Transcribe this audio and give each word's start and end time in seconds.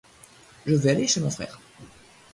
Je 0.65 0.73
vais 0.73 0.89
aller 0.89 1.05
chez 1.05 1.19
mon 1.19 1.29
frère. 1.29 1.59